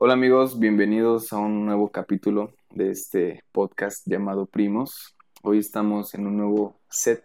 [0.00, 5.16] Hola amigos, bienvenidos a un nuevo capítulo de este podcast llamado Primos.
[5.42, 7.24] Hoy estamos en un nuevo set,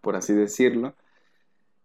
[0.00, 0.96] por así decirlo,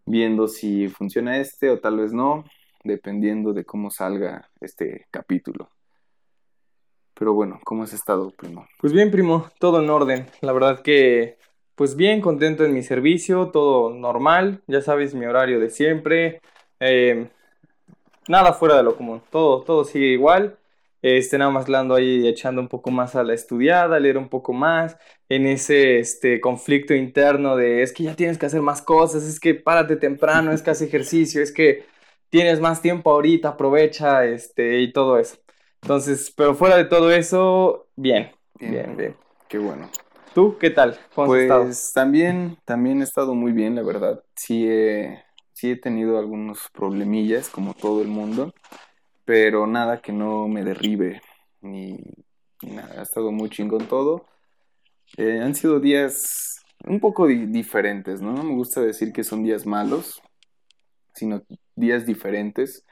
[0.08, 2.46] viendo si funciona este o tal vez no,
[2.84, 5.70] dependiendo de cómo salga este capítulo.
[7.14, 8.66] Pero bueno, ¿cómo has estado, primo?
[8.80, 10.26] Pues bien, primo, todo en orden.
[10.42, 11.38] La verdad que,
[11.76, 16.42] pues bien, contento en mi servicio, todo normal, ya sabes, mi horario de siempre.
[16.80, 17.30] Eh,
[18.28, 20.58] nada fuera de lo común, todo, todo sigue igual.
[21.02, 24.54] Este, nada más le ahí echando un poco más a la estudiada, leer un poco
[24.54, 29.24] más, en ese este, conflicto interno de es que ya tienes que hacer más cosas,
[29.24, 31.86] es que párate temprano, es que hace ejercicio, es que
[32.30, 35.36] tienes más tiempo ahorita, aprovecha, este, y todo eso.
[35.82, 39.18] Entonces, pero fuera de todo eso, bien, bien, bien.
[39.50, 39.90] Qué bueno.
[40.34, 40.98] ¿Tú qué tal?
[41.14, 42.06] ¿Cómo pues has estado?
[42.06, 44.24] también, también he estado muy bien, la verdad.
[44.36, 44.66] Sí
[45.64, 48.54] sí he tenido algunos problemillas, como todo el mundo,
[49.24, 51.22] pero nada que no me derribe,
[51.62, 52.04] ni,
[52.62, 53.00] nada.
[53.00, 54.26] Ha estado muy chingón todo.
[55.16, 58.34] Eh, han sido días un poco diferentes, ¿no?
[58.34, 60.22] No me gusta decir que son días malos,
[61.14, 61.44] sino
[61.78, 62.86] días diferentes.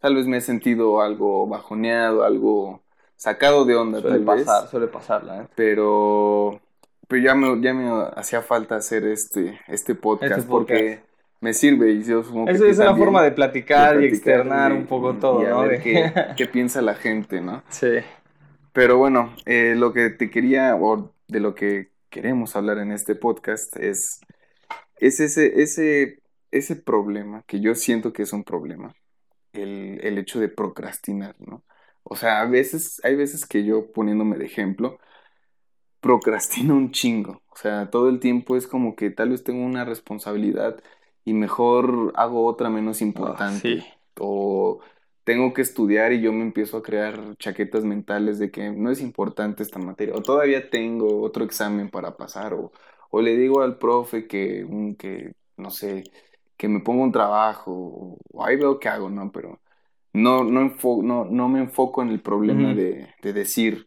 [0.00, 2.82] Tal vez me he sentido algo bajoneado, algo
[3.14, 4.00] sacado de onda.
[4.00, 5.48] Suele pasar, suele pasarla, ¿eh?
[5.54, 6.60] Pero,
[7.06, 11.06] pero ya me, ya me hacía falta hacer este, este podcast, este porque
[11.46, 14.86] me sirve y yo supongo que Eso es una forma de platicar, y externar un
[14.86, 15.60] poco todo, ¿no?
[15.60, 15.80] ver
[16.36, 17.62] qué, piensa la gente, ¿no?
[17.68, 17.98] Sí.
[18.72, 23.14] Pero bueno, eh, lo que te quería, o de lo que queremos hablar en este
[23.14, 24.20] podcast es,
[24.96, 26.18] es ese, ese,
[26.50, 28.96] ese problema, que yo siento que es un problema,
[29.52, 31.62] el, el hecho de procrastinar, ¿no?
[32.02, 34.98] O sea, a veces, hay veces que yo poniéndome de ejemplo,
[36.00, 37.42] procrastino un chingo.
[37.50, 40.82] O sea, todo el tiempo es como que tal vez tengo una responsabilidad
[41.26, 43.84] y mejor hago otra menos importante.
[44.18, 44.80] O
[45.24, 49.02] tengo que estudiar y yo me empiezo a crear chaquetas mentales de que no es
[49.02, 50.14] importante esta materia.
[50.16, 52.54] O todavía tengo otro examen para pasar.
[52.54, 52.72] O,
[53.10, 54.66] o le digo al profe que,
[54.98, 56.04] que, no sé,
[56.56, 58.18] que me ponga un trabajo.
[58.32, 59.32] O, ahí veo qué hago, ¿no?
[59.32, 59.60] Pero
[60.14, 63.86] no, no, no, no me enfoco en el problema de, de decir,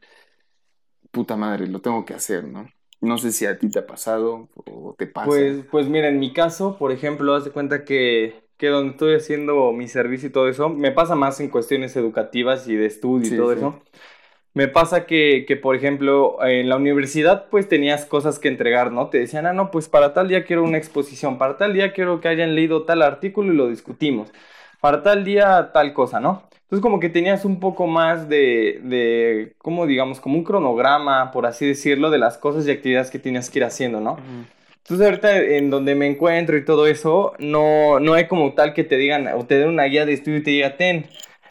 [1.11, 2.67] puta madre, lo tengo que hacer, ¿no?
[3.01, 5.27] No sé si a ti te ha pasado o te pasa.
[5.27, 9.15] Pues, pues mira, en mi caso, por ejemplo, haz de cuenta que, que donde estoy
[9.15, 13.29] haciendo mi servicio y todo eso, me pasa más en cuestiones educativas y de estudio
[13.29, 13.81] y todo eso.
[14.53, 19.09] Me pasa que, que, por ejemplo, en la universidad, pues tenías cosas que entregar, ¿no?
[19.09, 22.19] Te decían, ah, no, pues para tal día quiero una exposición, para tal día quiero
[22.19, 24.31] que hayan leído tal artículo y lo discutimos,
[24.81, 26.49] para tal día tal cosa, ¿no?
[26.69, 31.47] Entonces como que tenías un poco más de, de, como digamos, como un cronograma, por
[31.47, 34.17] así decirlo, de las cosas y actividades que tienes que ir haciendo, ¿no?
[34.83, 38.83] Entonces ahorita en donde me encuentro y todo eso, no, no hay como tal que
[38.83, 41.07] te digan o te den una guía de estudio y te diga, ten,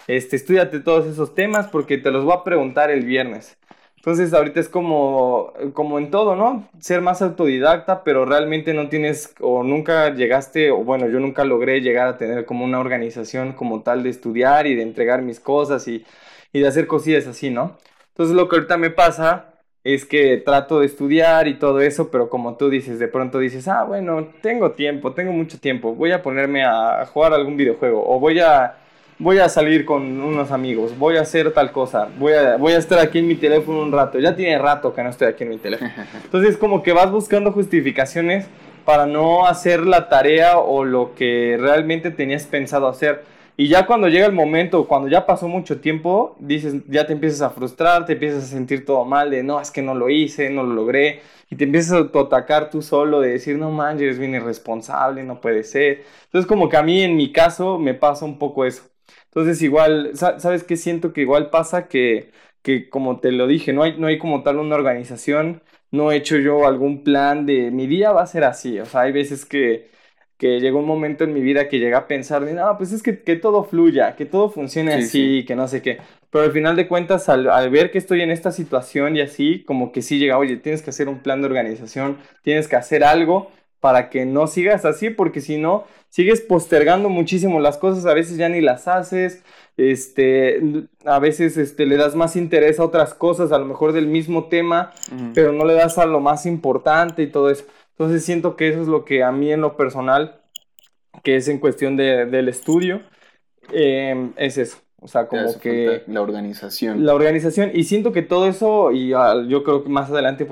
[0.07, 3.58] este, estudiate todos esos temas porque te los voy a preguntar el viernes.
[3.99, 6.69] Entonces ahorita es como, como en todo, ¿no?
[6.79, 11.81] Ser más autodidacta, pero realmente no tienes o nunca llegaste, o bueno, yo nunca logré
[11.81, 15.89] llegar a tener como una organización como tal de estudiar y de entregar mis cosas
[15.89, 16.05] y,
[16.53, 17.77] y de hacer cosillas así, ¿no?
[18.11, 22.31] Entonces lo que ahorita me pasa es que trato de estudiar y todo eso, pero
[22.31, 26.23] como tú dices, de pronto dices, ah, bueno, tengo tiempo, tengo mucho tiempo, voy a
[26.23, 28.77] ponerme a jugar algún videojuego o voy a
[29.19, 32.79] voy a salir con unos amigos, voy a hacer tal cosa, voy a, voy a
[32.79, 35.51] estar aquí en mi teléfono un rato, ya tiene rato que no estoy aquí en
[35.51, 35.91] mi teléfono.
[36.25, 38.47] Entonces como que vas buscando justificaciones
[38.85, 43.23] para no hacer la tarea o lo que realmente tenías pensado hacer.
[43.61, 47.43] Y ya cuando llega el momento, cuando ya pasó mucho tiempo, dices, ya te empiezas
[47.43, 50.49] a frustrar, te empiezas a sentir todo mal, de no, es que no lo hice,
[50.49, 54.19] no lo logré, y te empiezas a atacar tú solo, de decir, no manches, eres
[54.21, 56.05] bien irresponsable, no puede ser.
[56.27, 58.85] Entonces como que a mí en mi caso me pasa un poco eso.
[59.29, 60.77] Entonces igual, ¿sabes qué?
[60.77, 64.43] Siento que igual pasa que, que como te lo dije, no hay, no hay como
[64.43, 68.45] tal una organización, no he hecho yo algún plan de mi día va a ser
[68.45, 69.91] así, o sea, hay veces que,
[70.39, 73.03] que llegó un momento en mi vida que llegué a pensar, de, no, pues es
[73.03, 75.99] que, que todo fluya, que todo funcione así, que no sé qué.
[76.31, 79.65] Pero al final de cuentas, al, al, ver que estoy en esta situación y así,
[79.65, 83.03] como que sí llega, oye, tienes que hacer un plan de organización, tienes que hacer
[83.03, 88.15] algo para que no sigas así, porque si no, sigues postergando muchísimo las cosas, a
[88.15, 89.43] veces ya ni las haces,
[89.77, 90.61] este,
[91.05, 94.49] a veces este, le das más interés a otras cosas, a lo mejor del mismo
[94.49, 94.93] tema,
[95.35, 97.65] pero no le das a lo más importante y todo eso.
[97.91, 100.41] Entonces siento que eso es lo que a mí en lo personal,
[101.23, 103.03] que es en cuestión de, del estudio,
[103.73, 104.79] em, es eso.
[105.01, 106.03] O sea, como que...
[106.09, 107.07] La organización.
[107.07, 107.71] La organización.
[107.73, 110.45] Y siento que todo eso, y ah, yo creo que más adelante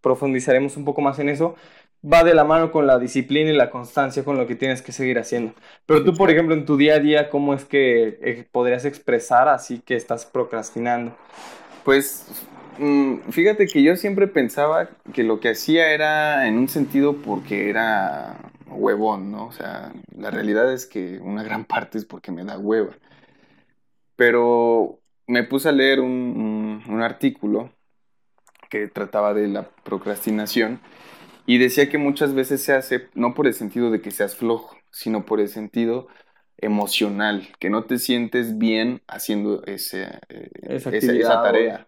[0.00, 1.56] profundizaremos un poco más en eso,
[2.04, 4.92] va de la mano con la disciplina y la constancia con lo que tienes que
[4.92, 5.54] seguir haciendo.
[5.86, 9.48] Pero tú, por ejemplo, en tu día a día, ¿cómo es que eh, podrías expresar
[9.48, 11.16] así que estás procrastinando?
[11.84, 12.26] Pues
[12.78, 17.70] mm, fíjate que yo siempre pensaba que lo que hacía era en un sentido porque
[17.70, 19.46] era huevón, ¿no?
[19.46, 22.92] O sea, la realidad es que una gran parte es porque me da hueva.
[24.16, 27.70] Pero me puse a leer un, un artículo
[28.70, 30.80] que trataba de la procrastinación
[31.46, 34.76] y decía que muchas veces se hace no por el sentido de que seas flojo,
[34.90, 36.08] sino por el sentido
[36.58, 41.86] emocional, que no te sientes bien haciendo ese, eh, esa, tarea.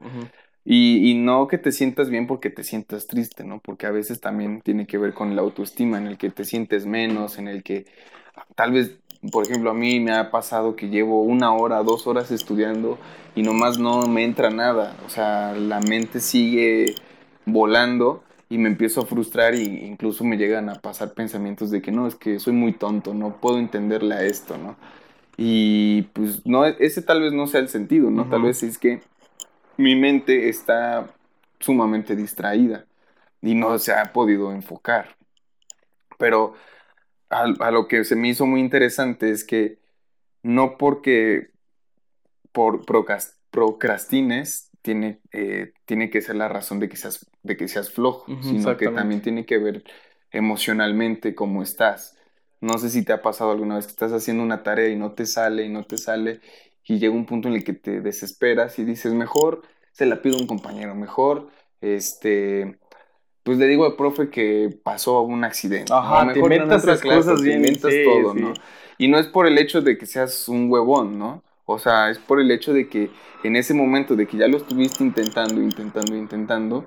[0.64, 3.60] y, y, no que te sientas bien porque te sientas triste, ¿no?
[3.60, 6.86] Porque a veces también tiene que ver con la autoestima, en el que te sientes
[6.86, 7.86] menos, en el que
[8.54, 8.98] tal vez,
[9.32, 12.98] por ejemplo, a mí me ha pasado que llevo una hora, dos horas estudiando
[13.34, 16.94] y nomás no me entra nada, o sea, la mente sigue
[17.46, 21.92] volando y me empiezo a frustrar e incluso me llegan a pasar pensamientos de que
[21.92, 24.76] no, es que soy muy tonto, no puedo entenderle a esto, ¿no?
[25.36, 28.28] Y pues no, ese tal vez no sea el sentido, ¿no?
[28.28, 29.02] Tal vez es que
[29.76, 31.14] mi mente está
[31.60, 32.86] sumamente distraída
[33.42, 35.16] y no se ha podido enfocar.
[36.18, 36.54] Pero
[37.30, 39.78] a, a lo que se me hizo muy interesante es que
[40.42, 41.50] no porque
[42.52, 42.84] por
[43.50, 48.24] procrastines tiene, eh, tiene que ser la razón de que seas, de que seas flojo,
[48.40, 49.84] sino que también tiene que ver
[50.30, 52.16] emocionalmente cómo estás.
[52.62, 55.12] No sé si te ha pasado alguna vez que estás haciendo una tarea y no
[55.12, 56.40] te sale y no te sale
[56.84, 59.60] y llega un punto en el que te desesperas y dices, mejor
[59.92, 61.50] se la pido a un compañero, mejor,
[61.82, 62.78] este,
[63.42, 65.92] pues le digo al profe que pasó un accidente.
[65.92, 68.54] Ajá, mejor te metas cosas bien, todo, ¿no?
[68.96, 71.44] Y no es por el hecho de que seas un huevón, ¿no?
[71.70, 73.10] O sea, es por el hecho de que
[73.44, 76.86] en ese momento de que ya lo estuviste intentando, intentando, intentando,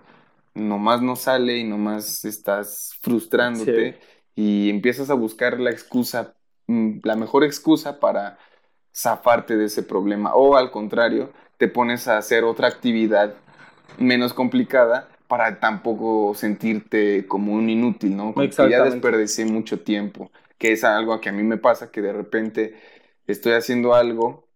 [0.56, 4.00] nomás no sale y nomás estás frustrándote
[4.34, 6.34] y empiezas a buscar la excusa,
[6.66, 8.40] mm, la mejor excusa para
[8.92, 10.34] zafarte de ese problema.
[10.34, 13.36] O al contrario, te pones a hacer otra actividad
[14.00, 18.34] menos complicada para tampoco sentirte como un inútil, ¿no?
[18.34, 22.02] Como que ya desperdicié mucho tiempo, que es algo que a mí me pasa, que
[22.02, 22.74] de repente
[23.28, 24.50] estoy haciendo algo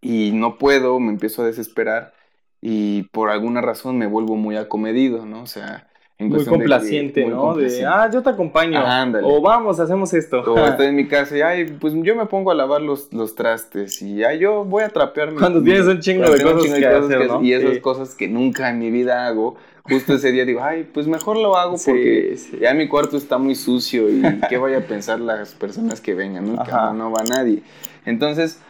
[0.00, 2.14] y no puedo, me empiezo a desesperar
[2.60, 5.42] y por alguna razón me vuelvo muy acomedido, ¿no?
[5.42, 5.88] O sea,
[6.18, 7.54] en muy complaciente, ¿no?
[7.54, 8.78] De, ah, yo te acompaño.
[9.22, 10.42] o vamos, hacemos esto.
[10.42, 13.34] O estoy en mi casa y, ay, pues yo me pongo a lavar los, los
[13.34, 15.38] trastes y ay, yo voy a trapearme.
[15.38, 17.42] Cuando tienes un chingo de cosas, que, hacer, ¿no?
[17.42, 21.06] Y esas cosas que nunca en mi vida hago, justo ese día digo, ay, pues
[21.06, 25.20] mejor lo hago porque ya mi cuarto está muy sucio y qué vaya a pensar
[25.20, 26.62] las personas que vengan, ¿no?
[26.62, 27.62] Que no va nadie.
[28.04, 28.60] Entonces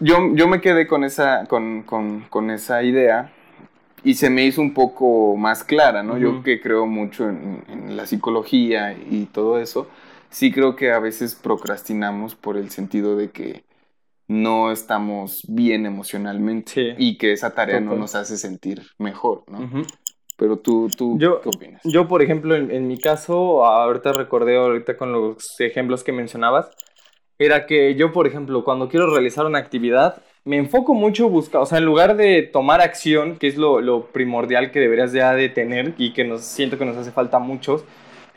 [0.00, 3.32] yo, yo me quedé con esa, con, con, con, esa idea
[4.04, 6.18] y se me hizo un poco más clara, ¿no?
[6.18, 9.88] Yo que creo mucho en, en, la psicología y todo eso,
[10.30, 13.64] sí creo que a veces procrastinamos por el sentido de que
[14.28, 19.84] no estamos bien emocionalmente y que esa tarea no nos hace sentir mejor, ¿no?
[20.36, 21.80] Pero tú, tú yo, ¿qué opinas?
[21.84, 26.68] Yo, por ejemplo, en, en, mi caso, ahorita recordé ahorita con los ejemplos que mencionabas,
[27.38, 31.66] era que yo, por ejemplo, cuando quiero realizar una actividad, me enfoco mucho buscar, o
[31.66, 35.94] sea, en lugar de tomar acción, que es lo, primordial que deberías ya de tener
[35.98, 37.84] y que nos siento que nos hace falta a muchos,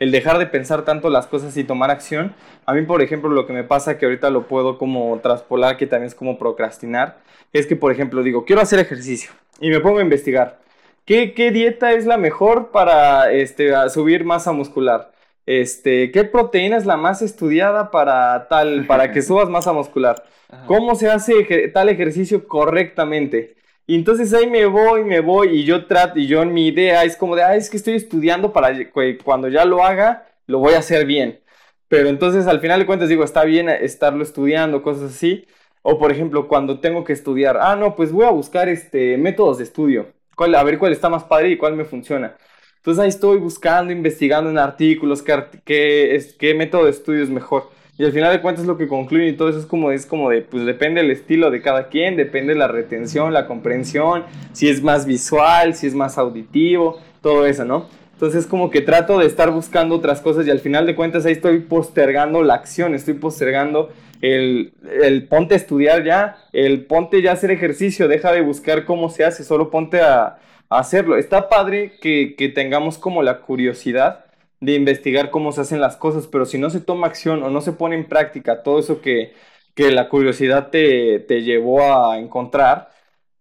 [0.00, 2.34] el dejar de pensar tanto las cosas y tomar acción.
[2.66, 5.86] A mí, por ejemplo, lo que me pasa que ahorita lo puedo como traspolar, que
[5.86, 7.18] también es como procrastinar,
[7.52, 9.30] es que, por ejemplo, digo, quiero hacer ejercicio
[9.60, 10.58] y me pongo a investigar.
[11.04, 15.12] ¿Qué, qué dieta es la mejor para este, subir masa muscular?
[15.46, 20.22] Este, ¿qué proteína es la más estudiada para tal, para que subas masa muscular?
[20.66, 23.56] ¿Cómo se hace tal ejercicio correctamente?
[23.86, 27.04] Y entonces ahí me voy, me voy y yo trato, y yo en mi idea
[27.04, 30.58] es como de, ah, es que estoy estudiando para que cuando ya lo haga, lo
[30.60, 31.40] voy a hacer bien.
[31.88, 35.46] Pero entonces al final de cuentas digo, está bien estarlo estudiando, cosas así.
[35.82, 39.58] O por ejemplo, cuando tengo que estudiar, ah, no, pues voy a buscar este, métodos
[39.58, 40.12] de estudio.
[40.36, 42.36] Cuál, a ver cuál está más padre y cuál me funciona.
[42.80, 47.68] Entonces ahí estoy buscando, investigando en artículos qué, qué, qué método de estudio es mejor.
[47.98, 50.30] Y al final de cuentas lo que concluye y todo eso es como, es como
[50.30, 54.82] de, pues depende del estilo de cada quien, depende la retención, la comprensión, si es
[54.82, 57.84] más visual, si es más auditivo, todo eso, ¿no?
[58.14, 61.32] Entonces como que trato de estar buscando otras cosas y al final de cuentas ahí
[61.32, 63.90] estoy postergando la acción, estoy postergando
[64.22, 64.72] el,
[65.02, 69.10] el ponte a estudiar ya, el ponte ya a hacer ejercicio, deja de buscar cómo
[69.10, 70.38] se hace, solo ponte a,
[70.70, 71.18] hacerlo.
[71.18, 74.24] Está padre que, tengamos como la curiosidad
[74.60, 77.60] de investigar cómo se hacen las cosas, pero si no se toma acción o no
[77.60, 79.32] se pone en práctica todo eso que,
[79.74, 82.90] que la curiosidad te, te llevó a encontrar,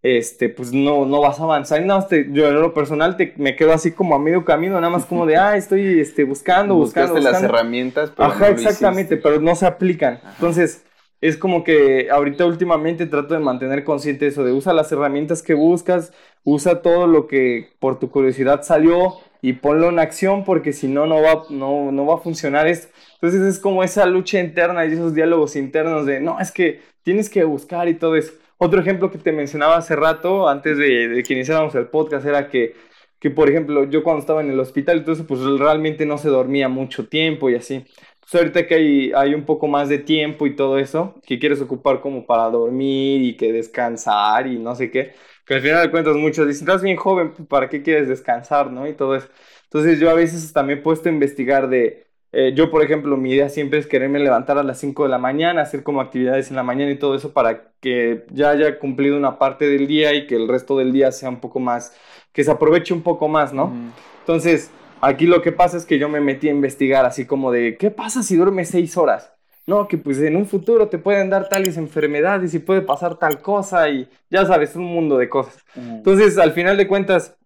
[0.02, 1.82] este, pues no, no vas a avanzar.
[1.82, 4.76] Y nada más yo en lo personal te, me quedo así como a medio camino,
[4.76, 7.14] nada más como de, ah, estoy este, buscando, buscando.
[7.14, 10.20] Buscaste las herramientas, pero Ajá, exactamente, pero no se aplican.
[10.36, 10.86] Entonces,
[11.22, 15.54] es como que ahorita últimamente trato de mantener consciente eso, de usa las herramientas que
[15.54, 20.88] buscas, usa todo lo que por tu curiosidad salió y ponlo en acción porque si
[20.88, 22.90] no, no va, no, no va a funcionar esto.
[23.16, 27.30] Entonces es como esa lucha interna y esos diálogos internos de, no, es que tienes
[27.30, 28.34] que buscar y todo eso.
[28.58, 32.76] Otro ejemplo que te mencionaba hace rato, antes de, que iniciáramos el podcast, era que,
[33.20, 36.68] que, por ejemplo, yo cuando estaba en el hospital, entonces pues realmente no se dormía
[36.68, 37.86] mucho tiempo y así.
[38.30, 41.62] Pues ahorita que hay, hay un poco más de tiempo y todo eso, que quieres
[41.62, 45.14] ocupar como para dormir y que descansar y no sé qué,
[45.46, 48.72] que al final de cuentas muchos dicen, estás bien joven, pues, ¿para qué quieres descansar,
[48.72, 48.88] no?
[48.88, 49.28] Y todo eso.
[49.64, 53.32] Entonces yo a veces también he puesto a investigar de eh, yo, por ejemplo, mi
[53.32, 56.56] idea siempre es quererme levantar a las 5 de la mañana, hacer como actividades en
[56.56, 60.28] la mañana y todo eso para que ya haya cumplido una parte del día y
[60.28, 61.96] que el resto del día sea un poco más,
[62.32, 63.74] que se aproveche un poco más, ¿no?
[64.20, 64.70] Entonces,
[65.02, 67.92] aquí lo que pasa es que yo me metí a investigar así como de, ¿qué
[67.92, 69.34] pasa si duermes 6 horas?
[69.68, 73.40] No, que pues en un futuro te pueden dar tales enfermedades y puede pasar tal
[73.40, 75.64] cosa y ya sabes, un mundo de cosas.
[75.76, 77.38] Entonces, al final de cuentas,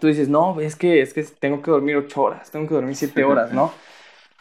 [0.00, 2.96] tú dices, no, es que, es que tengo que dormir 8 horas, tengo que dormir
[2.96, 3.72] 7 horas, ¿no?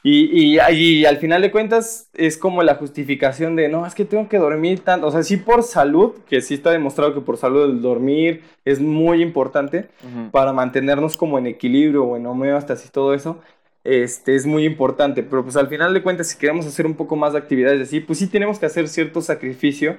[0.08, 4.30] Y, y, al final de cuentas es como la justificación de, no, es que tengo
[4.30, 7.64] que dormir tanto, o sea, sí por salud, que sí está demostrado que por salud
[7.64, 9.88] el dormir es muy importante
[10.30, 13.42] para mantenernos como en equilibrio o en homeostasis y todo eso,
[13.84, 17.16] este, es muy importante, pero pues al final de cuentas si queremos hacer un poco
[17.16, 19.98] más de actividades así, pues sí tenemos que hacer cierto sacrificio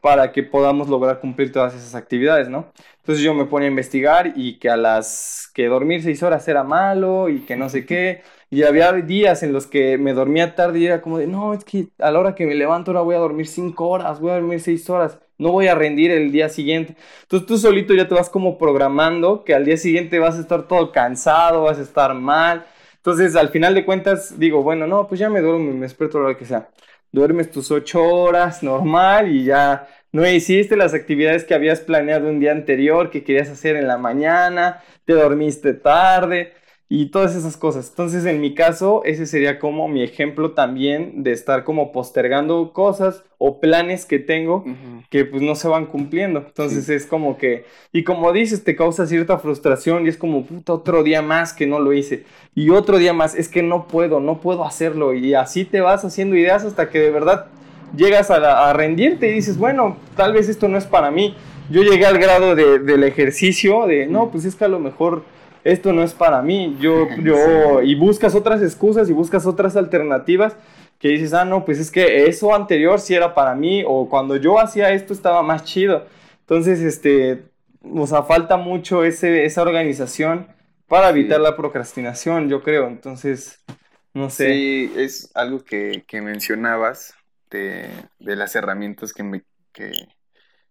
[0.00, 2.72] para que podamos lograr cumplir todas esas actividades, ¿no?
[2.98, 6.62] Entonces yo me ponía a investigar y que a las que dormir seis horas era
[6.62, 8.22] malo y que no sé qué.
[8.50, 11.64] Y había días en los que me dormía tarde y era como de, no, es
[11.64, 14.34] que a la hora que me levanto ahora voy a dormir cinco horas, voy a
[14.34, 16.96] dormir seis horas, no voy a rendir el día siguiente.
[17.22, 20.66] Entonces tú solito ya te vas como programando que al día siguiente vas a estar
[20.66, 22.64] todo cansado, vas a estar mal.
[22.96, 26.14] Entonces al final de cuentas digo, bueno, no, pues ya me duermo me espero a
[26.14, 26.70] la hora que sea.
[27.12, 32.40] Duermes tus ocho horas normal y ya no hiciste las actividades que habías planeado un
[32.40, 36.54] día anterior, que querías hacer en la mañana, te dormiste tarde
[36.90, 37.88] y todas esas cosas.
[37.90, 43.24] Entonces, en mi caso, ese sería como mi ejemplo también de estar como postergando cosas
[43.36, 44.64] o planes que tengo
[45.10, 46.42] que pues no se van cumpliendo.
[46.46, 50.72] Entonces es como que, y como dices, te causa cierta frustración y es como, puta,
[50.72, 52.24] otro día más que no lo hice.
[52.54, 55.12] Y otro día más, es que no puedo, no puedo hacerlo.
[55.12, 57.46] Y así te vas haciendo ideas hasta que de verdad
[57.94, 61.34] llegas a, a rendirte y dices, bueno, tal vez esto no es para mí.
[61.70, 65.22] Yo llegué al grado de, del ejercicio, de, no, pues es que a lo mejor
[65.64, 70.56] esto no es para mí, yo, yo, y buscas otras excusas y buscas otras alternativas
[70.98, 74.36] que dices, ah, no, pues es que eso anterior sí era para mí, o cuando
[74.36, 76.06] yo hacía esto estaba más chido.
[76.40, 77.44] Entonces, este,
[77.82, 80.48] o sea, falta mucho ese, esa organización
[80.88, 82.88] para evitar la procrastinación, yo creo.
[82.88, 83.64] Entonces,
[84.12, 84.52] no sé.
[84.52, 87.14] Sí, es algo que, que mencionabas
[87.50, 87.88] de,
[88.18, 89.92] de, las herramientas que me, que,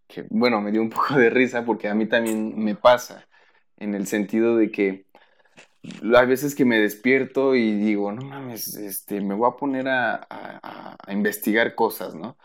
[0.08, 3.26] que, bueno, me dio un poco de risa porque a mí también me pasa
[3.78, 5.08] en el sentido de que
[6.16, 10.28] hay veces que me despierto y digo, no mames, este, me voy a poner a,
[11.10, 12.38] investigar cosas, ¿no?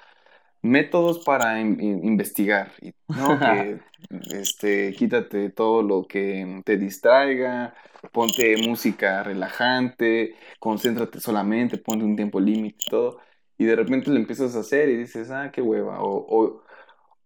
[0.62, 2.73] Métodos para investigar,
[3.09, 3.39] ¿no?
[3.39, 3.81] Que,
[4.31, 7.75] este, quítate todo lo que te distraiga,
[8.12, 13.19] ponte música relajante, concéntrate solamente, ponte un tiempo límite y todo,
[13.59, 16.62] y de repente lo empiezas a hacer y dices, ah, qué hueva, o, o,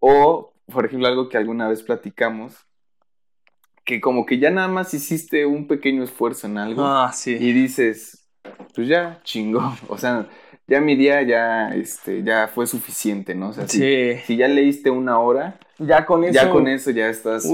[0.00, 2.65] o por ejemplo, algo que alguna vez platicamos,
[3.86, 7.36] que como que ya nada más hiciste un pequeño esfuerzo en algo ah, sí.
[7.38, 8.26] y dices,
[8.74, 10.26] pues ya, chingón, o sea,
[10.66, 13.50] ya mi día ya, este, ya fue suficiente, ¿no?
[13.50, 17.08] O sea, si, si, ya leíste una hora, ya con eso, ya, con eso ya
[17.08, 17.48] estás...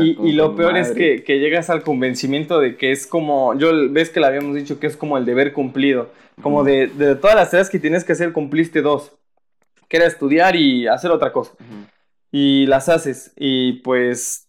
[0.00, 4.10] y, lo peor es que, que, llegas al convencimiento de que es como, yo ves
[4.10, 6.10] que le habíamos dicho que es como el deber cumplido,
[6.42, 9.12] como de, de, todas las tareas que tienes que hacer, cumpliste dos,
[9.88, 11.52] que era estudiar y hacer otra cosa.
[12.32, 14.47] Y las haces y pues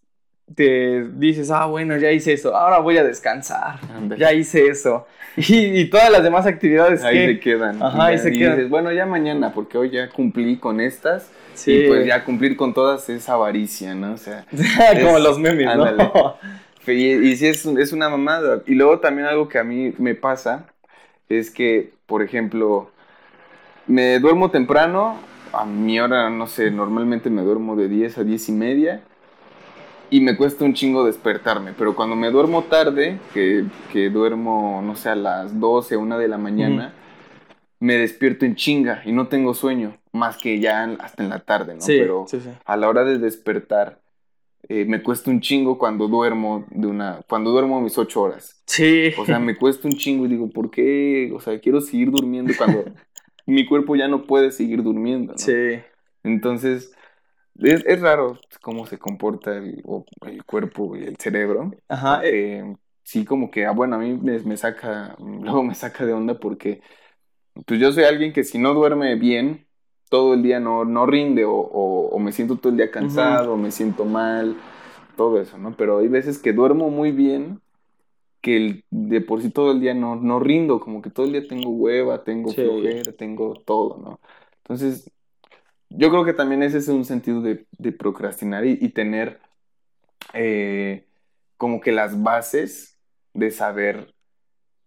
[0.56, 3.79] te dices, ah, bueno, ya hice eso, ahora voy a descansar,
[4.18, 5.06] ya hice eso.
[5.38, 7.82] Y, todas las demás actividades ahí se quedan.
[7.82, 8.58] Ajá, ahí se quedan.
[8.58, 11.29] Dices, bueno, ya mañana, porque hoy ya cumplí con estas.
[11.53, 11.72] Sí.
[11.72, 14.13] Y pues ya cumplir con todas es avaricia, ¿no?
[14.13, 14.46] O sea.
[15.01, 16.36] Como los memes, ¿no?
[16.88, 18.63] y, y sí, es, es una mamada.
[18.65, 20.65] Y luego también algo que a mí me pasa
[21.29, 22.91] es que, por ejemplo,
[23.88, 25.18] me duermo temprano.
[25.53, 29.01] A mi hora, no sé, normalmente me duermo de 10 a 10 y media
[30.10, 34.96] y me cuesta un chingo despertarme, pero cuando me duermo tarde, que, que duermo, no
[34.96, 36.94] sé, a las 12, 1 de la mañana,
[37.80, 41.75] me despierto en chinga y no tengo sueño, más que ya hasta en la tarde,
[41.75, 41.82] ¿no?
[41.82, 42.50] Sí, Pero sí, sí.
[42.66, 44.01] a la hora de despertar,
[44.68, 48.62] eh, me cuesta un chingo cuando duermo de una, cuando duermo mis ocho horas.
[48.66, 49.13] Sí.
[49.18, 51.32] O sea, me cuesta un chingo y digo, ¿por qué?
[51.34, 52.84] O sea, quiero seguir durmiendo cuando
[53.46, 55.39] mi cuerpo ya no puede seguir durmiendo, ¿no?
[55.39, 55.80] Sí.
[56.24, 56.92] Entonces,
[57.62, 59.84] es, es raro cómo se comporta el,
[60.25, 61.72] el cuerpo y el cerebro.
[61.88, 62.22] Ajá.
[62.24, 62.63] eh,
[63.04, 66.39] sí, como que, ah, bueno, a mí me, me saca, luego me saca de onda
[66.39, 66.82] porque,
[67.66, 69.68] pues yo soy alguien que si no duerme bien,
[70.10, 73.54] todo el día no, no rinde o, o- o me siento todo el día cansado,
[73.54, 74.58] o me siento mal,
[75.16, 75.75] todo eso, ¿no?
[75.78, 77.62] Pero hay veces que duermo muy bien,
[78.42, 81.34] que el- de por sí todo el día no, no rindo, como que todo el
[81.34, 82.56] día tengo hueva, tengo Sí.
[82.56, 84.22] flojera, tengo todo, ¿no?
[84.60, 85.12] Entonces,
[85.89, 89.39] yo creo que también ese es un sentido de, de procrastinar y, y tener
[90.34, 91.08] eh,
[91.58, 93.00] como que las bases
[93.34, 94.13] de saber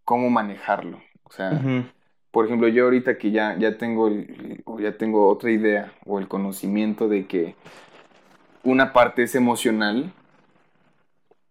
[0.04, 1.02] cómo manejarlo.
[1.24, 1.68] O sea,
[2.32, 6.18] por ejemplo, yo ahorita que ya, ya tengo el- o ya tengo otra idea o
[6.20, 7.56] el conocimiento de que
[8.64, 10.12] una parte es emocional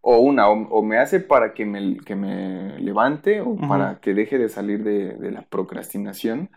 [0.01, 4.13] o una, o, o me hace para que me, que me levante o para que
[4.13, 6.49] deje de salir de, de la procrastinación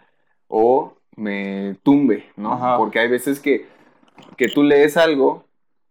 [0.49, 2.53] o me tumbe, ¿no?
[2.55, 2.77] Ajá.
[2.77, 3.67] Porque hay veces que,
[4.37, 5.45] que tú lees algo,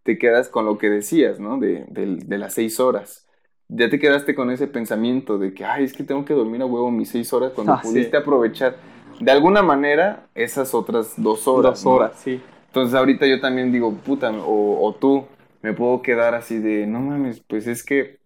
[0.03, 1.60] te quedas con lo que decías, ¿no?
[1.60, 3.27] De, del- de las seis horas.
[3.70, 6.65] Ya te quedaste con ese pensamiento de que, ay, es que tengo que dormir a
[6.65, 7.89] huevo mis seis horas cuando Ah, sí.
[7.92, 8.77] pudiste aprovechar
[9.20, 11.74] de alguna manera esas otras dos horas.
[11.74, 11.92] Dos ¿no?
[11.96, 12.42] horas, sí.
[12.68, 15.25] Entonces ahorita yo también digo, puta, o, o tú,
[15.62, 18.18] me puedo quedar así de, no mames, pues es que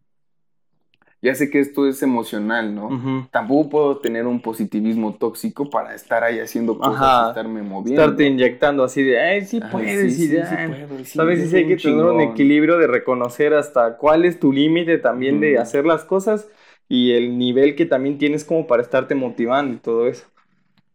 [1.21, 3.27] ya sé que esto es emocional, ¿no?
[3.31, 7.25] Tampoco puedo tener un positivismo tóxico para estar ahí haciendo cosas Ajá.
[7.25, 8.01] y estarme moviendo.
[8.03, 11.55] Estarte inyectando así de, ay, sí Ay, puedes, sí, y sí, sí puedo, Sabes, sí
[11.55, 15.85] hay que tener un equilibrio de reconocer hasta cuál es tu límite también de hacer
[15.85, 16.47] las cosas
[16.87, 20.27] y el nivel que también tienes como para estarte motivando y todo eso.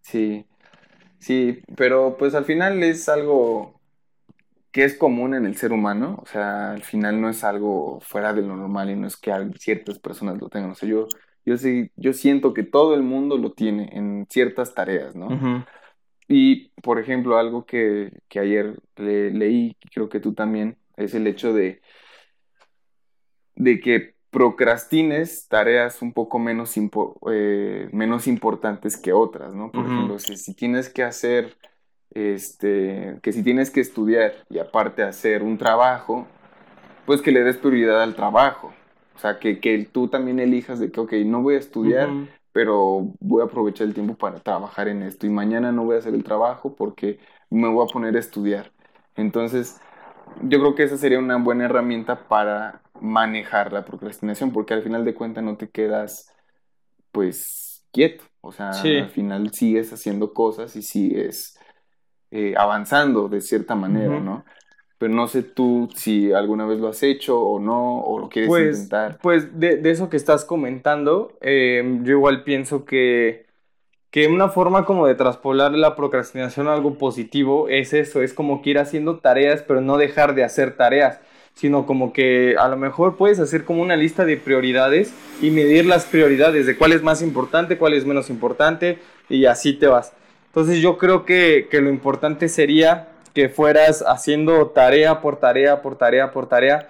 [0.02, 0.46] Sí,
[1.18, 3.81] sí, pero pues al final es algo
[4.72, 8.32] que es común en el ser humano, o sea, al final no es algo fuera
[8.34, 11.08] de lo normal y no es que ciertas personas lo tengan, o sea, yo,
[11.44, 15.42] yo sí, yo siento que todo el mundo lo tiene en ciertas tareas, ¿no?
[16.28, 21.26] Y, por ejemplo, algo que, que ayer le- leí, creo que tú también, es el
[21.26, 21.82] hecho de,
[23.54, 29.72] de que procrastines tareas un poco menos, impo- eh, menos importantes que otras, ¿no?
[29.72, 31.56] Por ejemplo, si, si tienes que hacer,
[32.14, 36.26] este, que si tienes que estudiar y aparte hacer un trabajo,
[37.04, 38.72] pues que le des prioridad al trabajo.
[39.14, 42.18] O sea, que, que tú también elijas de que, ok, no voy a estudiar,
[42.52, 45.98] pero voy a aprovechar el tiempo para trabajar en esto y mañana no voy a
[45.98, 47.20] hacer el trabajo porque
[47.50, 48.72] me voy a poner a estudiar.
[49.16, 49.80] Entonces,
[50.42, 55.04] yo creo que esa sería una buena herramienta para manejar la procrastinación porque al final
[55.04, 56.30] de cuentas no te quedas
[57.12, 58.98] pues quieto, o sea, Sí.
[58.98, 61.58] al final sigues haciendo cosas y sigues
[62.32, 64.24] eh, avanzando de cierta manera, Ujú.
[64.24, 64.44] ¿no?
[64.98, 68.48] Pero no sé tú si alguna vez lo has hecho o no, o lo quieres
[68.48, 69.18] Pues, intentar.
[69.20, 73.46] pues de, de eso que estás comentando, eh, yo igual pienso que,
[74.10, 78.62] que una forma como de traspolar la procrastinación a algo positivo es eso, es como
[78.62, 81.18] que ir haciendo tareas, pero no dejar de hacer tareas,
[81.54, 85.84] sino como que a lo mejor puedes hacer como una lista de prioridades y medir
[85.86, 90.12] las prioridades de cuál es más importante, cuál es menos importante, y así te vas.
[90.52, 95.96] Entonces yo creo que, que lo importante sería que fueras haciendo tarea por tarea, por
[95.96, 96.88] tarea, por tarea,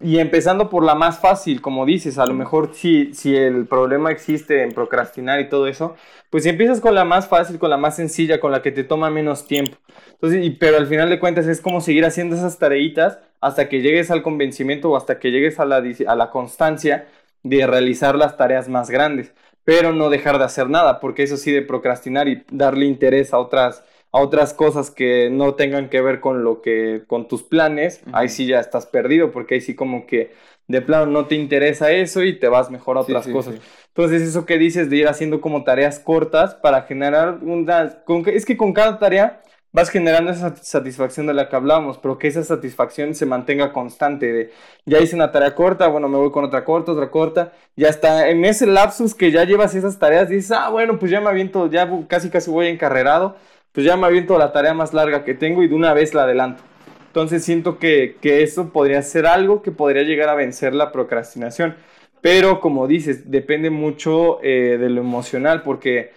[0.00, 4.12] y empezando por la más fácil, como dices, a lo mejor si, si el problema
[4.12, 5.96] existe en procrastinar y todo eso,
[6.30, 8.84] pues si empiezas con la más fácil, con la más sencilla, con la que te
[8.84, 9.76] toma menos tiempo.
[10.12, 13.80] Entonces, y- pero al final de cuentas es como seguir haciendo esas tareitas hasta que
[13.80, 17.08] llegues al convencimiento o hasta que llegues a la, a la constancia
[17.42, 19.32] de realizar las tareas más grandes,
[19.68, 23.38] pero no dejar de hacer nada, porque eso sí de procrastinar y darle interés a
[23.38, 28.00] otras a otras cosas que no tengan que ver con lo que con tus planes,
[28.12, 30.32] ahí sí ya estás perdido porque ahí sí como que
[30.68, 33.56] de plano no te interesa eso y te vas mejor a otras sí, cosas.
[33.56, 33.60] sí.
[33.88, 38.02] Entonces, eso que dices de ir haciendo como tareas cortas para generar una...
[38.04, 41.98] con es que con cada tarea vas generando esa sat- satisfacción de la que hablábamos,
[41.98, 44.50] pero que esa satisfacción se mantenga constante.
[44.86, 47.52] Ya hice una tarea corta, bueno, me voy con otra corta, otra corta.
[47.76, 51.20] Ya está, en ese lapsus que ya llevas esas tareas, dices, ah, bueno, pues ya
[51.20, 53.36] me aviento, ya casi casi voy encarrerado,
[53.72, 56.22] pues ya me aviento la tarea más larga que tengo y de una vez la
[56.24, 56.62] adelanto.
[57.06, 61.76] Entonces siento que, que eso podría ser algo que podría llegar a vencer la procrastinación.
[62.20, 66.12] Pero como dices, depende mucho eh, de lo emocional, porque,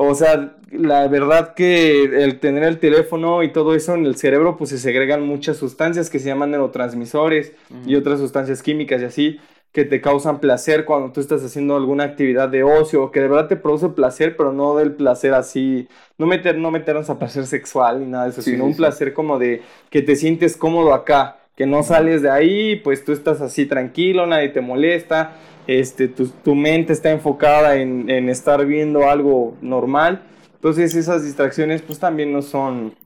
[0.00, 4.56] o sea, la verdad que el tener el teléfono y todo eso en el cerebro,
[4.56, 7.52] pues se segregan muchas sustancias que se llaman neurotransmisores
[7.84, 9.40] y otras sustancias químicas y así.
[9.72, 13.48] que te causan placer cuando tú estás haciendo alguna actividad de ocio, que de verdad
[13.48, 18.00] te produce placer, pero no del placer así, no, meter, no meternos a placer sexual
[18.00, 21.66] ni nada de eso, sino un placer como de que te sientes cómodo acá, que
[21.66, 25.32] no sales de ahí, pues tú estás así tranquilo, nadie te molesta,
[25.68, 30.22] este, tu, tu mente está enfocada en, en estar viendo algo normal.
[30.54, 32.96] Entonces esas distracciones pues también no son,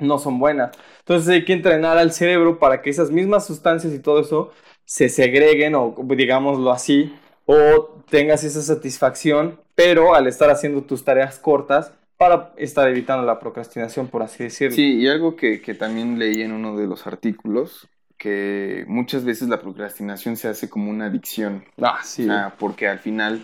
[0.00, 0.76] no son buenas.
[1.00, 4.50] Entonces hay que entrenar al cerebro para que esas mismas sustancias y todo eso
[4.84, 7.14] se segreguen o digámoslo así,
[7.46, 13.38] o tengas esa satisfacción, pero al estar haciendo tus tareas cortas para estar evitando la
[13.38, 14.74] procrastinación, por así decirlo.
[14.74, 17.88] Sí, y algo que, que también leí en uno de los artículos,
[18.20, 21.64] que muchas veces la procrastinación se hace como una adicción.
[21.80, 22.28] Ah, sí.
[22.58, 23.40] porque al final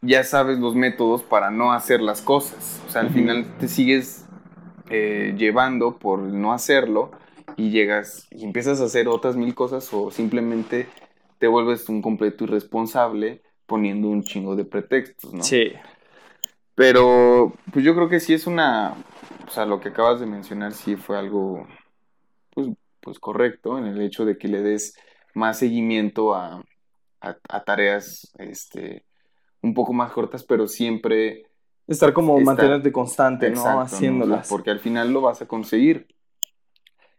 [0.00, 2.80] ya sabes los métodos para no hacer las cosas.
[2.86, 4.24] O sea, al final te sigues
[4.90, 7.10] eh, llevando por no hacerlo
[7.56, 10.86] y llegas y empiezas a hacer otras mil cosas o simplemente
[11.38, 15.42] te vuelves un completo irresponsable poniendo un chingo de pretextos, ¿no?
[15.42, 15.72] Sí.
[16.76, 18.94] Pero, pues yo creo que sí es una,
[19.48, 21.66] o sea, lo que acabas de mencionar sí fue algo,
[23.06, 24.96] pues, correcto en el hecho de que le des
[25.32, 26.60] más seguimiento a,
[27.20, 29.04] a, tareas, este,
[29.62, 31.44] un poco más cortas, pero siempre...
[31.86, 33.80] Estar como mantenerte constante, ¿no?
[33.80, 34.48] Haciéndolas.
[34.48, 36.08] porque al final lo vas a conseguir.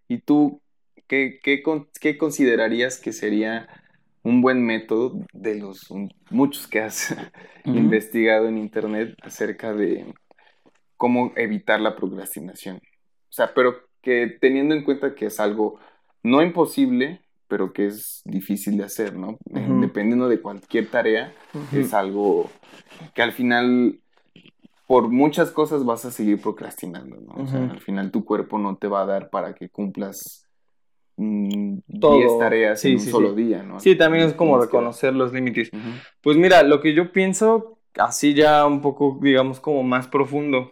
[0.10, 0.62] ¿Y tú
[1.08, 1.64] qué, qué,
[2.02, 3.70] qué considerarías que sería
[4.24, 5.88] un buen método de los
[6.30, 7.16] muchos que has
[7.64, 10.14] investigado en internet acerca de
[10.98, 12.76] cómo evitar la procrastinación?
[12.76, 15.80] O sea, pero que teniendo en cuenta que es algo
[16.24, 19.38] no imposible, pero que es difícil de hacer, ¿no?
[19.82, 21.34] Dependiendo de cualquier tarea,
[21.74, 22.50] es algo
[23.14, 24.00] que al final,
[24.88, 27.44] por muchas cosas vas a seguir procrastinando, ¿no?
[27.44, 30.48] O sea, al final tu cuerpo no te va a dar para que cumplas
[31.18, 31.84] 10
[32.40, 33.82] tareas en un solo día, ¿no?
[33.82, 35.70] Sí, también es como reconocer los límites.
[36.22, 40.72] Pues mira, lo que yo pienso, así ya un poco, digamos, como más profundo,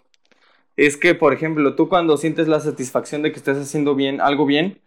[0.78, 4.46] es que, por ejemplo, tú cuando sientes la satisfacción de que estás haciendo bien, algo
[4.46, 4.80] bien,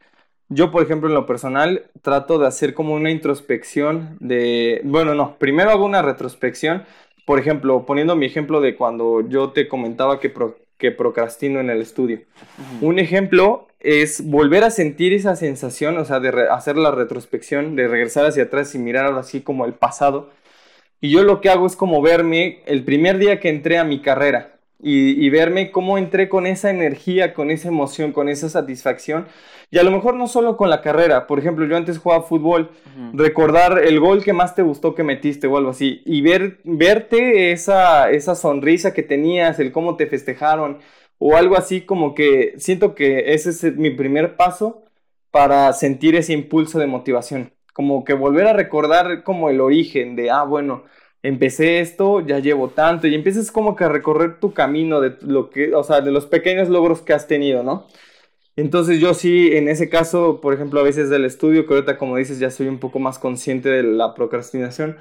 [0.51, 5.37] yo, por ejemplo, en lo personal, trato de hacer como una introspección de, bueno, no,
[5.39, 6.85] primero hago una retrospección,
[7.27, 10.33] por ejemplo, poniendo mi ejemplo de cuando yo te comentaba que,
[10.79, 12.21] que procrastino en el estudio.
[12.81, 17.87] Un ejemplo es volver a sentir esa sensación, o sea, de hacer la retrospección, de
[17.87, 20.31] regresar hacia atrás y mirar así como el pasado.
[21.01, 24.01] Y yo lo que hago es como verme el primer día que entré a mi
[24.01, 29.27] carrera, y, verme cómo entré con esa energía, con esa emoción, con esa satisfacción.
[29.71, 32.71] Y a lo mejor no solo con la carrera, por ejemplo, yo antes jugaba fútbol,
[33.13, 37.53] recordar el gol que más te gustó que metiste o algo así, y ver, verte
[37.53, 40.79] esa, esa sonrisa que tenías, el cómo te festejaron,
[41.19, 44.85] o algo así como que siento que ese es mi primer paso
[45.31, 50.31] para sentir ese impulso de motivación, como que volver a recordar como el origen de,
[50.31, 50.85] ah, bueno,
[51.29, 55.51] empecé esto, ya llevo tanto, y empiezas como que a recorrer tu camino de lo
[55.51, 57.87] que, o sea, de los pequeños logros que has tenido, ¿no?
[58.57, 62.17] Entonces yo sí, en ese caso, por ejemplo, a veces del estudio, que ahorita como
[62.17, 64.97] dices ya soy un poco más consciente de la procrastinación,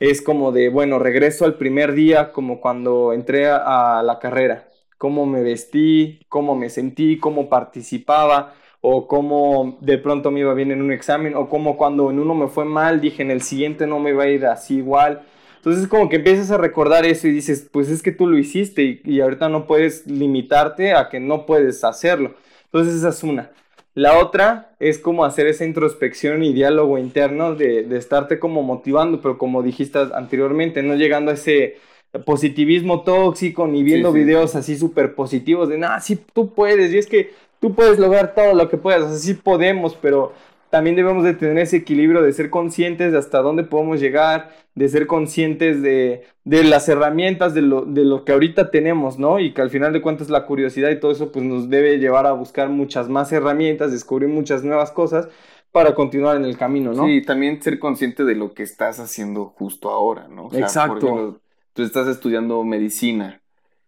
[0.00, 5.26] es como de, bueno, regreso al primer día, como cuando entré a, la carrera, cómo
[5.26, 10.82] me vestí, cómo me sentí, cómo participaba, o cómo de pronto me iba bien en
[10.82, 14.00] un examen, o cómo cuando en uno me fue mal, dije en el siguiente no
[14.00, 15.22] me iba a ir así igual.
[15.64, 19.00] Entonces como que empiezas a recordar eso y dices, pues es que tú lo hiciste
[19.04, 22.34] y, ahorita no puedes limitarte a que no puedes hacerlo.
[22.64, 23.52] Entonces esa es una.
[23.94, 29.20] La otra es como hacer esa introspección y diálogo interno de, de estarte como motivando,
[29.20, 31.76] pero como dijiste anteriormente, no llegando a ese
[32.24, 37.06] positivismo tóxico ni viendo videos así súper positivos de, nada, sí, tú puedes, y es
[37.06, 40.32] que tú puedes lograr todo lo que puedas, así podemos, pero
[40.72, 44.88] también debemos de tener ese equilibrio de ser conscientes de hasta dónde podemos llegar, de
[44.88, 49.38] ser conscientes de, las herramientas, de lo, de lo que ahorita tenemos, ¿no?
[49.38, 52.24] Y que al final de cuentas la curiosidad y todo eso pues nos debe llevar
[52.26, 55.28] a buscar muchas más herramientas, descubrir muchas nuevas cosas
[55.72, 57.04] para continuar en el camino, ¿no?
[57.04, 60.48] Sí, también ser consciente de lo que estás haciendo justo ahora, ¿no?
[60.54, 61.38] Exacto.
[61.74, 63.41] tú estás estudiando medicina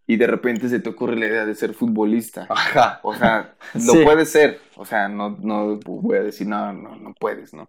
[0.06, 2.46] y de repente se te ocurre la idea de ser futbolista.
[2.50, 3.00] Ajá.
[3.02, 3.54] O sea,
[3.86, 4.60] lo puedes ser.
[4.76, 7.68] O sea, no, no voy a decir, no, no, no puedes, ¿no?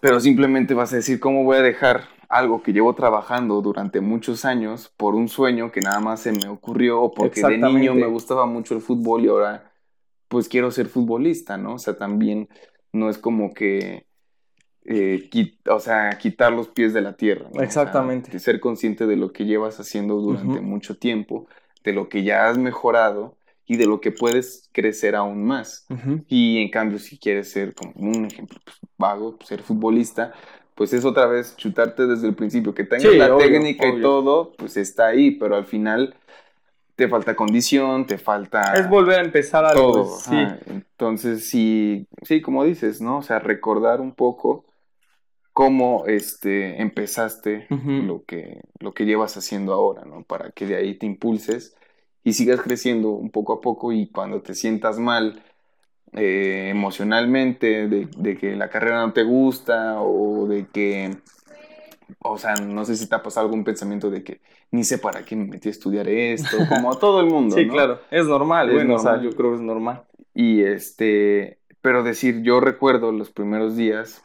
[0.00, 4.44] Pero simplemente vas a decir, ¿cómo voy a dejar algo que llevo trabajando durante muchos
[4.44, 8.06] años por un sueño que nada más se me ocurrió o porque de niño me
[8.06, 9.72] gustaba mucho el fútbol y ahora
[10.28, 11.74] pues quiero ser futbolista, ¿no?
[11.74, 12.48] O sea, también
[12.92, 14.06] no es como que
[14.88, 15.28] eh,
[15.68, 17.48] o sea, quitar los pies de la tierra.
[17.60, 18.38] Exactamente.
[18.38, 21.46] ser consciente de lo que llevas haciendo durante mucho tiempo,
[21.82, 25.86] de lo que ya has mejorado y de lo que puedes crecer aún más.
[26.28, 30.32] Y en cambio, si quieres ser, como un ejemplo pues, vago, ser futbolista,
[30.76, 34.76] pues es otra vez chutarte desde el principio, que tengas la técnica y todo, pues
[34.76, 36.14] está ahí, pero al final
[36.94, 38.74] te falta condición, te falta...
[38.74, 40.04] Es volver a empezar a todo.
[40.04, 40.36] Sí.
[40.66, 43.18] Entonces, sí, sí, como dices, ¿no?
[43.18, 44.65] O sea, recordar un poco
[45.56, 50.22] cómo este, empezaste lo, que, lo que llevas haciendo ahora, ¿no?
[50.22, 51.74] Para que de ahí te impulses
[52.22, 55.42] y sigas creciendo un poco a poco y cuando te sientas mal
[56.12, 61.16] eh, emocionalmente, de, que la carrera no te gusta o de que,
[62.18, 64.42] o sea, no sé si te ha pasado algún pensamiento de que
[64.72, 67.56] ni sé para qué me metí a estudiar esto, como a todo el mundo.
[67.56, 70.04] sí, claro, es normal, bueno, o sea, yo creo que es normal.
[70.34, 74.22] Y este, pero decir, yo recuerdo los primeros días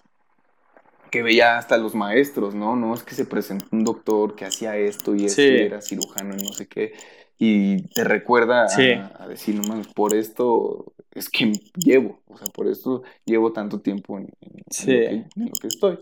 [1.12, 2.76] que veía hasta los maestros, ¿no?
[2.76, 6.43] No es que se presentó un doctor que hacía esto y esto, era cirujano y
[6.43, 6.93] no sé qué.
[7.38, 12.67] Y te recuerda a, decir, no mames, por esto es que llevo, o sea, por
[12.67, 14.30] esto llevo tanto tiempo en,
[15.36, 16.00] lo, que, estoy.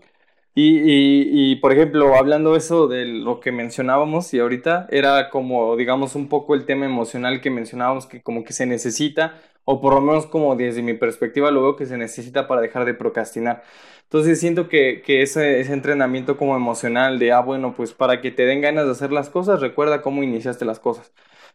[0.62, 6.16] Y, y, por ejemplo, hablando eso de lo que mencionábamos y ahorita, era como, digamos,
[6.16, 10.02] un poco el tema emocional que mencionábamos, que como que se necesita, o por lo
[10.02, 13.64] menos como desde mi perspectiva lo veo que se necesita para dejar de procrastinar.
[14.04, 18.32] Entonces siento que, que ese, ese, entrenamiento como emocional de, ah, bueno, pues para que
[18.32, 21.14] te den ganas de hacer las cosas, recuerda cómo iniciaste las cosas.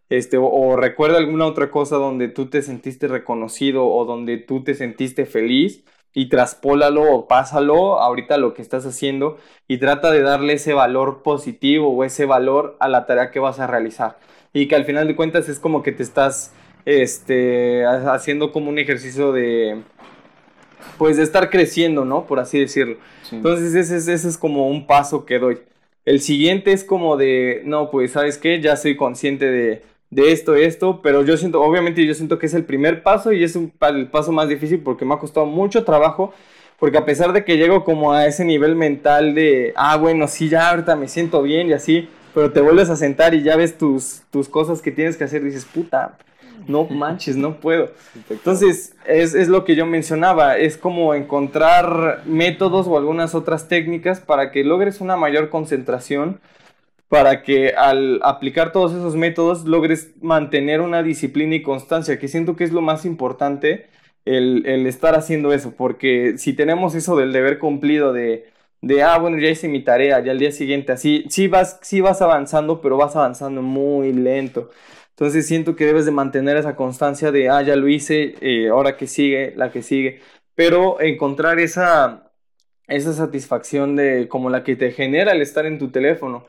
[0.09, 4.75] Este, o, recuerda alguna otra cosa donde tú te sentiste reconocido o donde tú te
[4.75, 10.55] sentiste feliz y traspólalo o pásalo ahorita lo que estás haciendo y trata de darle
[10.55, 14.19] ese valor positivo o ese valor a la tarea que vas a realizar.
[14.53, 16.53] Y que al final de cuentas es como que te estás
[16.85, 19.83] este, haciendo como un ejercicio de,
[20.99, 22.27] pues de estar creciendo, ¿no?
[22.27, 22.97] Por así decirlo.
[23.33, 25.59] Entonces ese es, ese es como un paso que doy.
[26.05, 29.83] El siguiente es como de, no, pues sabes qué, ya soy consciente de,
[30.15, 33.43] de esto, esto, pero yo siento, obviamente yo siento que es el primer paso y
[33.43, 36.33] es un, el paso más difícil porque me ha costado mucho trabajo,
[36.79, 40.49] porque a pesar de que llego como a ese nivel mental de, ah, bueno, sí,
[40.49, 43.77] ya ahorita me siento bien y así, pero te vuelves a sentar y ya ves
[43.77, 46.17] tus, tus cosas que tienes que hacer y dices, puta,
[46.69, 47.91] no manches, no puedo.
[48.31, 54.21] Entonces, es, es, lo que yo mencionaba, es como encontrar métodos o algunas otras técnicas
[54.21, 56.39] para que logres una mayor concentración,
[57.09, 62.57] para que al aplicar todos esos métodos logres mantener una disciplina y constancia, que siento
[62.57, 63.89] que es lo más importante
[64.25, 69.19] el, el estar haciendo eso, porque si tenemos eso del deber cumplido de de, ah,
[69.19, 72.81] bueno, ya hice mi tarea, ya al día siguiente, así, sí vas, sí vas avanzando,
[72.83, 74.71] pero vas avanzando muy lento.
[75.11, 78.97] Entonces siento que debes de mantener esa constancia de, ah, ya lo hice, eh, ahora
[78.97, 80.21] que sigue, la que sigue,
[80.55, 82.31] pero encontrar esa,
[82.89, 86.47] esa satisfacción de como la que te genera el estar en tu teléfono.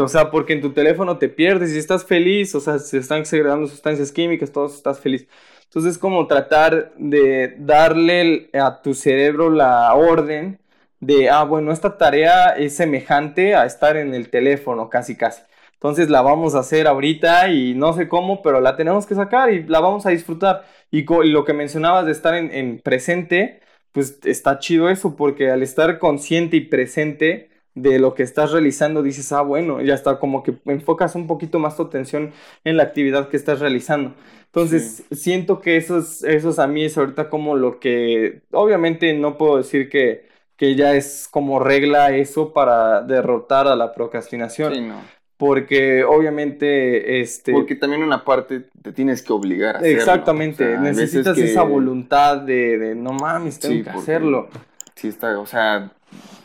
[0.00, 3.26] O sea, porque en tu teléfono te pierdes y estás feliz, o sea, se están
[3.26, 5.26] segregando sustancias químicas, todo estás feliz.
[5.64, 10.60] Entonces, como tratar de darle a tu cerebro la orden
[11.00, 15.42] de, ah, bueno, esta tarea es semejante a estar en el teléfono, casi, casi.
[15.74, 19.50] Entonces la vamos a hacer ahorita y no sé cómo, pero la tenemos que sacar
[19.52, 20.66] y la vamos a disfrutar.
[20.90, 23.60] Y, lo que mencionabas de estar en, presente,
[23.92, 29.02] pues está chido eso, porque al estar consciente y presente de lo que estás realizando,
[29.02, 32.32] dices, ah, bueno, ya está, como que enfocas un poquito más tu atención
[32.64, 34.14] en la actividad que estás realizando.
[34.46, 39.58] Entonces, siento que eso es, a mí es ahorita como lo que, obviamente no puedo
[39.58, 44.74] decir que, que ya es como regla eso para derrotar a la procrastinación.
[44.74, 45.00] Sí, no
[45.40, 51.38] porque obviamente este porque también una parte te tienes que obligar a hacerlo exactamente necesitas
[51.38, 54.50] esa voluntad de, no mames tengo que hacerlo
[54.94, 55.92] sí está o sea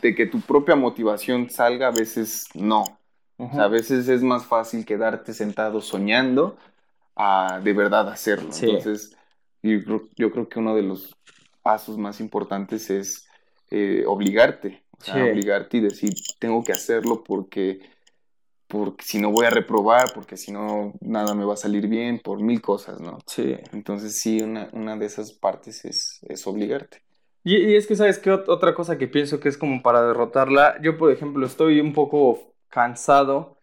[0.05, 2.99] de que tu propia motivación salga a veces no
[3.37, 6.57] o sea, a veces es más fácil quedarte sentado soñando
[7.15, 9.15] a de verdad hacerlo entonces
[9.63, 11.15] yo, creo que uno de los
[11.63, 13.27] pasos más importantes es
[13.71, 17.79] eh, obligarte o sea, obligarte y decir tengo que hacerlo porque
[18.67, 22.19] porque si no voy a reprobar, porque si no nada me va a salir bien,
[22.19, 23.19] por mil cosas, ¿no?
[23.27, 23.55] Sí.
[23.71, 27.04] Entonces sí, una, una de esas partes es, es obligarte.
[27.45, 28.31] Y, es que, ¿sabes qué?
[28.31, 32.55] Otra cosa que pienso que es como para derrotarla, yo por ejemplo estoy un poco
[32.69, 33.59] cansado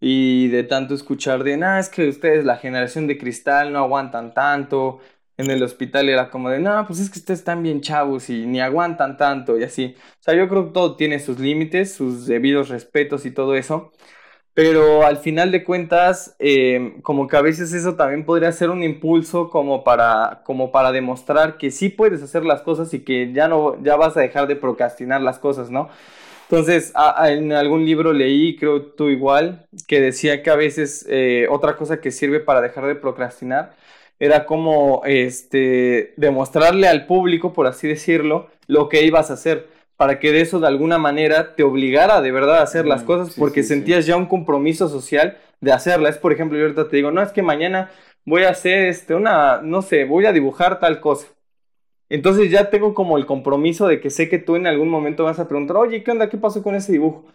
[0.00, 4.34] y de tanto escuchar de, nada, es que ustedes, la generación de cristal, no aguantan
[4.34, 5.00] tanto.
[5.36, 8.46] En el hospital era como de, no, pues es que ustedes están bien chavos y
[8.46, 9.96] ni aguantan tanto y así.
[9.98, 13.92] O sea, yo creo que todo tiene sus límites, sus debidos respetos y todo eso.
[14.58, 18.82] Pero al final de cuentas, em, como que a veces eso también podría ser un
[18.82, 23.46] impulso como para, como para demostrar que sí puedes hacer las cosas y que ya
[23.46, 25.90] no ya vas a dejar de procrastinar las cosas, ¿no?
[26.50, 26.92] Entonces,
[27.24, 32.00] en algún libro leí, creo tú igual, que decía que a veces eh, otra cosa
[32.00, 33.76] que sirve para dejar de procrastinar
[34.18, 39.68] era como este, demostrarle al público, por así decirlo, lo que ibas a hacer,
[39.98, 43.34] para que de eso de alguna manera te obligara de verdad a hacer las cosas,
[43.36, 46.08] porque sentías ya un compromiso social de hacerla.
[46.08, 47.90] Es, por ejemplo, yo ahorita te digo, no, es que mañana
[48.24, 51.26] voy a hacer este, una, no sé, voy a dibujar tal cosa.
[52.10, 55.40] Entonces ya tengo como el compromiso de que sé que tú en algún momento vas
[55.40, 56.30] a preguntar, oye, ¿qué onda?
[56.30, 57.26] ¿Qué pasó con ese dibujo?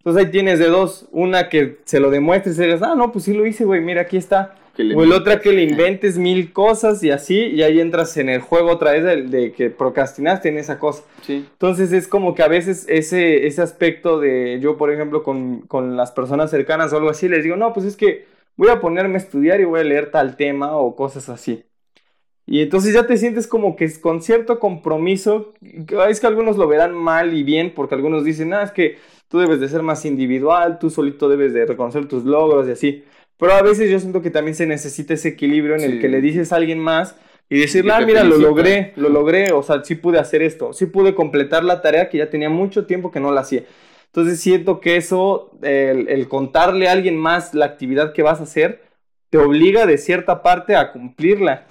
[0.00, 3.26] Entonces ahí tienes de dos, una que se lo demuestres y digas, ah, no, pues
[3.26, 4.54] sí lo hice, güey, mira, aquí está.
[4.96, 8.40] O el otra que le inventes mil cosas y así, y ahí entras en el
[8.40, 11.02] juego otra vez de, que procrastinaste en esa cosa.
[11.20, 11.44] Sí.
[11.52, 15.98] Entonces es como que a veces ese, ese aspecto de yo, por ejemplo, con, con
[15.98, 18.24] las personas cercanas o algo así, les digo, no, pues es que
[18.56, 21.64] voy a ponerme a estudiar y voy a leer tal tema o cosas así.
[22.50, 25.54] Y entonces ya te sientes como que con cierto compromiso,
[26.08, 29.38] es que algunos lo verán mal y bien, porque algunos dicen, ah, es que tú
[29.38, 33.04] debes de ser más individual, tú solito debes de reconocer tus logros y así.
[33.38, 36.20] Pero a veces yo siento que también se necesita ese equilibrio en el que le
[36.20, 37.14] dices a alguien más
[37.48, 40.86] y decirle, ah, mira, lo logré, lo logré, o sea, sí pude hacer esto, sí
[40.86, 43.62] pude completar la tarea que ya tenía mucho tiempo que no la hacía.
[44.06, 48.42] Entonces siento que eso, el, el contarle a alguien más la actividad que vas a
[48.42, 48.82] hacer,
[49.30, 51.68] te obliga de cierta parte a cumplirla.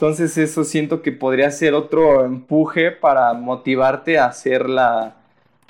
[0.00, 5.16] Entonces eso siento que podría ser otro empuje para motivarte a hacer la,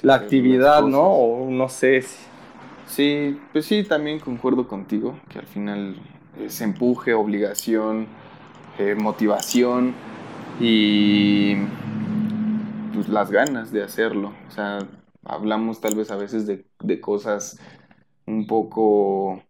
[0.08, 1.02] actividad, ¿no?
[1.02, 2.04] O no sé.
[2.86, 5.96] Sí, pues sí, también concuerdo contigo, que al final
[6.38, 8.06] es empuje, obligación,
[8.78, 9.94] eh, motivación
[10.60, 11.56] y
[12.94, 14.32] pues, las ganas de hacerlo.
[14.46, 14.78] O sea,
[15.24, 17.58] hablamos tal vez a veces de, de cosas
[18.26, 19.42] un poco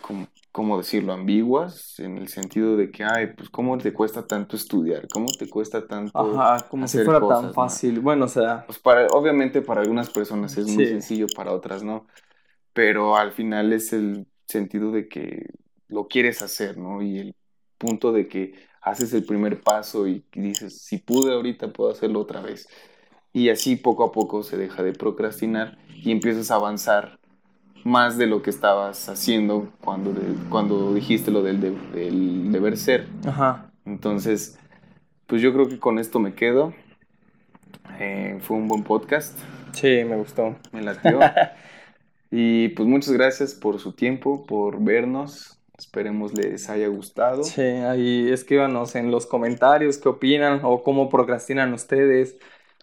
[0.00, 4.54] como ¿cómo decirlo?, ambiguas, en el sentido de que, ay, pues, ¿cómo te cuesta tanto
[4.54, 5.08] estudiar?
[5.12, 8.00] ¿Cómo te cuesta tanto Ajá, como si fuera tan fácil.
[8.00, 8.64] Bueno, o sea...
[8.66, 12.06] Pues para, obviamente para algunas personas es muy sencillo, para otras no,
[12.72, 15.46] pero al final es el sentido de que
[15.88, 17.02] lo quieres hacer, ¿no?
[17.02, 17.34] Y el
[17.78, 22.42] punto de que haces el primer paso y dices, si pude ahorita, puedo hacerlo otra
[22.42, 22.68] vez.
[23.32, 27.18] Y así poco a poco se deja de procrastinar y empiezas a avanzar
[27.84, 30.14] más de lo que estabas haciendo cuando,
[30.48, 31.60] cuando dijiste lo del,
[32.52, 33.08] deber ser.
[33.26, 33.70] Ajá.
[33.84, 34.58] Entonces,
[35.26, 36.72] pues yo creo que con esto me quedo.
[37.98, 39.38] Eh, fue un buen podcast.
[39.72, 40.56] Sí, me gustó.
[40.72, 41.20] Me latió.
[42.30, 45.58] y pues muchas gracias por su tiempo, por vernos.
[45.76, 47.42] Esperemos les haya gustado.
[47.42, 52.36] Sí, ahí escríbanos en los comentarios qué opinan o cómo procrastinan ustedes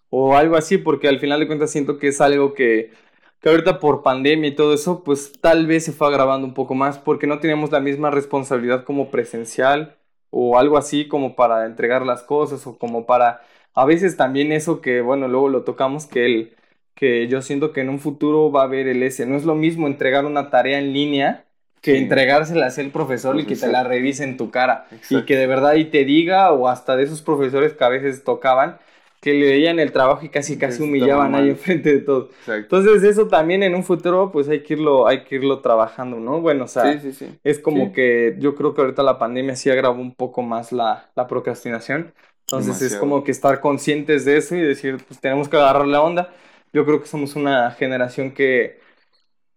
[0.10, 2.92] o algo así, porque al final de cuentas siento que es algo que
[3.42, 6.76] que ahorita por pandemia y todo eso, pues tal vez se fue agravando un poco
[6.76, 9.96] más porque no teníamos la misma responsabilidad como presencial
[10.30, 13.42] o algo así como para entregar las cosas o como para
[13.74, 16.56] a veces también eso que bueno, luego lo tocamos que el
[16.96, 19.56] que yo siento que en un futuro va a haber el S, no es lo
[19.56, 21.46] mismo entregar una tarea en línea
[21.82, 25.38] que entregársela a el profesor y que te la revise en tu cara y que
[25.38, 28.80] de verdad y te diga o hasta de esos profesores que a veces tocaban
[29.22, 32.30] que le veían el trabajo y casi casi humillaban ahí enfrente de todo.
[32.64, 36.42] Entonces eso también en un futuro pues hay que irlo, hay que irlo trabajando, ¿no?
[36.42, 37.02] Bueno, o sea,
[37.44, 41.10] es como que yo creo que ahorita la pandemia sí agravó un poco más la,
[41.16, 42.14] la procrastinación.
[42.44, 46.02] Entonces es como que estar conscientes de eso y decir, pues tenemos que agarrar la
[46.02, 46.34] onda.
[46.74, 48.80] Yo creo que somos una generación que,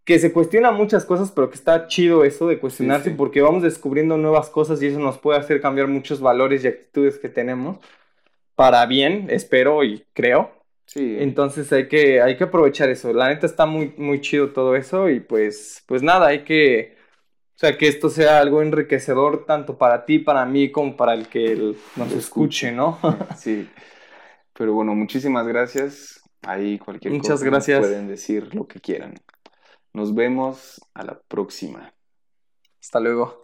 [0.04, 4.16] que se cuestiona muchas cosas, pero que está chido eso de cuestionarse porque vamos descubriendo
[4.18, 7.78] nuevas cosas y eso nos puede hacer cambiar muchos valores y actitudes que tenemos
[8.54, 10.52] para bien, espero y creo.
[10.86, 11.16] Sí.
[11.18, 13.12] Entonces hay que, hay que aprovechar eso.
[13.12, 16.96] La neta está muy, muy chido todo eso y pues, pues nada, hay que,
[17.56, 21.28] o sea, que esto sea algo enriquecedor tanto para ti, para mí, como para el
[21.28, 22.98] que nos escuche, ¿no?
[23.38, 23.68] sí.
[24.54, 26.20] Pero bueno, muchísimas gracias.
[26.42, 27.80] Ahí cualquier Muchas cosa gracias.
[27.80, 29.14] pueden decir lo que quieran.
[29.92, 31.94] Nos vemos a la próxima.
[32.80, 33.40] Hasta luego.